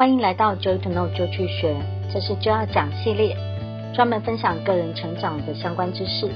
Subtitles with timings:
[0.00, 1.76] 欢迎来到 Joy to Know 就去学，
[2.14, 3.36] 这是 Joy 讲系列，
[3.92, 6.28] 专门分享个人成长的相关知识，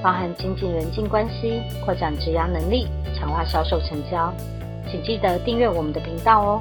[0.00, 2.86] 包含经济人际关系、扩展职涯能力、
[3.16, 4.32] 强化销售成交。
[4.88, 6.60] 请记得订阅我们的频道哦。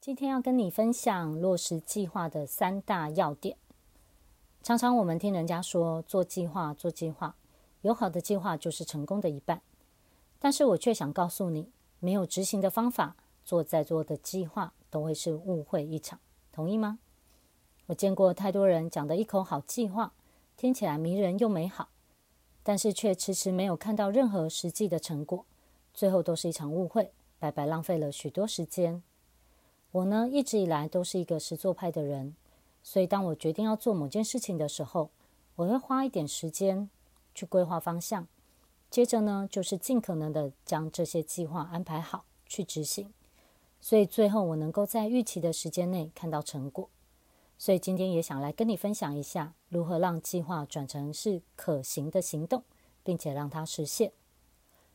[0.00, 3.56] 今天要跟你分享落实计划的三大要点。
[4.64, 7.36] 常常我们听人家说做计划，做计划，
[7.82, 9.60] 有好的计划就是成功的一半，
[10.40, 13.14] 但是我却想告诉你，没有执行的方法。
[13.50, 16.20] 做再多的计划都会是误会一场，
[16.52, 17.00] 同意吗？
[17.86, 20.12] 我见过太多人讲的一口好计划，
[20.56, 21.88] 听起来迷人又美好，
[22.62, 25.44] 但是却迟迟没有看到任何实际的成果，
[25.92, 27.10] 最后都是一场误会，
[27.40, 29.02] 白白浪费了许多时间。
[29.90, 32.36] 我呢，一直以来都是一个实作派的人，
[32.84, 35.10] 所以当我决定要做某件事情的时候，
[35.56, 36.88] 我会花一点时间
[37.34, 38.28] 去规划方向，
[38.88, 43.12] 接着呢，就是尽可能的将这些计划安排好去执行。
[43.80, 46.88] 所以最后我能够在预期的时间内看到成果，
[47.56, 52.62] 所以今天也想来跟你分享一下如何让计划转成是可行的行动，
[53.02, 54.12] 并且让它实现。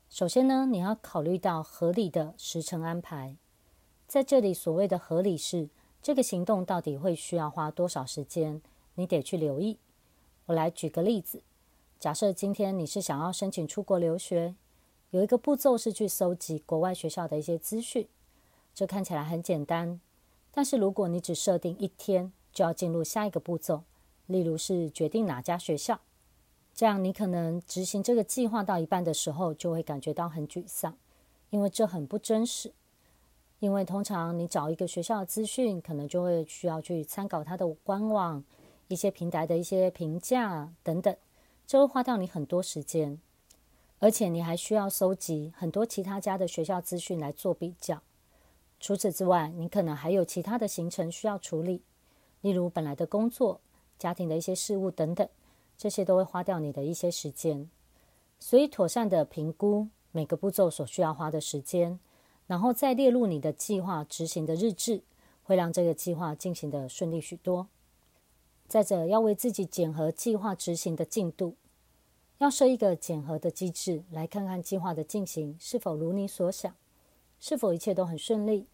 [0.08, 3.36] 首先呢，你要考虑到合理的时程安排，
[4.08, 5.68] 在这里所谓的合理是
[6.02, 8.62] 这个行动到底会需要花多少时间，
[8.94, 9.80] 你得去留意。
[10.46, 11.42] 我来举个例子，
[12.00, 14.54] 假设今天你是想要申请出国留学，
[15.10, 18.08] 有一个步骤是去搜集国外学校的一些资讯。
[18.76, 20.02] 这看起来很简单，
[20.52, 23.84] 但是如果你只设定一天就要进入下一个步骤，
[24.28, 26.02] 例如是决定哪家学校，
[26.74, 30.94] 这样你可能执行这个计划到一半的时候就会感觉到很沮丧，
[31.52, 32.74] 因为这很不真实。
[33.60, 38.44] 因为通常你找一个学校的资讯，可能就会需要去参考它的官网、
[38.90, 41.16] 一些平台的一些评价等等，
[41.66, 43.18] 这会花掉你很多时间，
[44.00, 48.02] 而且你还需要搜集很多其他家的学校资讯来做比较。
[48.86, 51.82] 除此之外，你可能还有其他的行程需要处理，
[52.42, 53.60] 例如本来的工作、
[53.98, 55.28] 家庭的一些事务等等，
[55.76, 57.68] 这些都会花掉你的一些时间。
[58.38, 62.00] 所以，妥善的评估每个步骤所需要花的时间，
[62.46, 65.02] 然后再列入你的计划执行的日志，
[65.42, 67.68] 会让这个计划进行得顺利许多。
[68.68, 71.56] 再者，要为自己检核计划执行的进度，
[72.38, 76.72] 要设一个检核的机制，来看看计划的进行是否如你所想，
[77.40, 78.68] 是否一切都很顺利。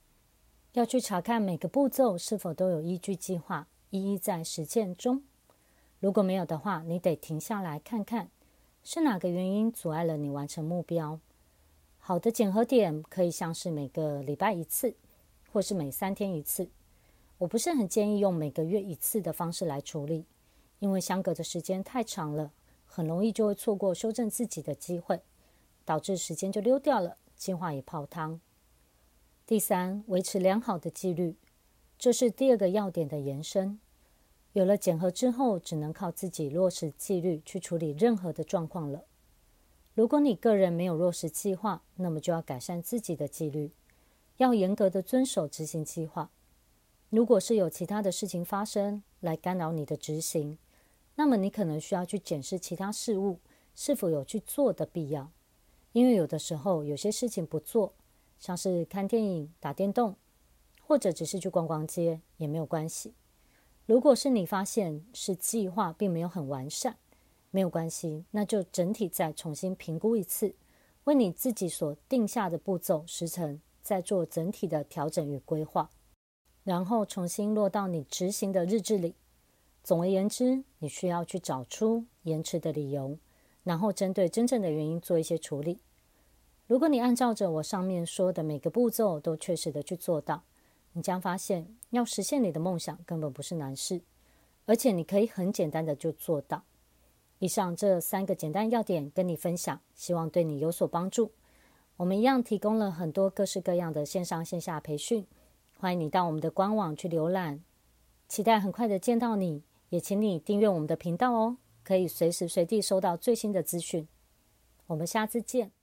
[0.73, 5.21] 要去查看每个步骤是否都有依据计划，一一在实践中。
[5.99, 8.29] 如果没有的话，你得停下来看看，
[8.81, 11.19] 是哪个原因阻碍了你完成目标。
[11.99, 14.95] 好的检核点可以像是每个礼拜一次，
[15.51, 16.69] 或是每三天一次。
[17.39, 20.25] 我不是很建议用每个月一次的方式来处理，
[20.79, 22.53] 因为相隔的时间太长了，
[22.85, 25.21] 很容易就会错过修正自己的机会，
[25.83, 28.39] 导致时间就溜掉了，计划也泡汤。
[29.51, 31.35] 第三，维持良好的纪律，
[31.99, 33.81] 这是第二个要点的延伸。
[34.53, 39.03] 有了检核之后，只能靠自己落实纪律去处理任何的状况了。
[39.93, 43.71] 如果你个人没有落实计划，那么就要改善自己的纪律，
[44.37, 46.31] 要严格的遵守执行计划。
[47.09, 50.57] 如果是有其他的事情发生来干扰你的执行，
[51.15, 53.39] 那么你可能需要去检视其他事务
[53.75, 55.29] 是否有去做的必要，
[55.91, 57.91] 因为有的时候有些事情不做。
[58.41, 60.15] 像是看电影、打电动，
[60.85, 63.13] 或者只是去逛逛街也没有关系。
[63.85, 66.97] 如果是你发现是计划并没有很完善，
[67.51, 70.55] 没有关系，那就整体再重新评估一次，
[71.03, 75.91] 为你自己所定下的步骤时程再做整体的调整与规划，
[76.63, 79.13] 然后重新落到你执行的日志里。
[79.83, 83.19] 总而言之，你需要去找出延迟的理由，
[83.63, 85.79] 然后针对真正的原因做一些处理。
[86.71, 90.43] 如果你按照着我上面说的每个步骤都确实的去做到，
[90.93, 93.99] 你将发现要实现你的梦想根本不是难事，
[94.65, 96.63] 而且你可以很简单的就做到。
[97.39, 101.31] 以上这三个简单要点跟你分享，希望对你有所帮助。
[101.97, 105.27] 我们一样提供了很多各式各样的线上线下培训，
[105.77, 107.61] 欢迎你到我们的官网去浏览。
[108.29, 114.07] 期待很快的见到你，也请你订阅我们的频道哦，可以随时随地收到最新的资讯。
[114.87, 115.73] 我们下次见。